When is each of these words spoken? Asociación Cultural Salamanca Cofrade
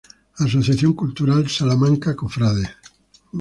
Asociación 0.45 0.91
Cultural 1.01 1.43
Salamanca 1.47 2.09
Cofrade 2.21 2.65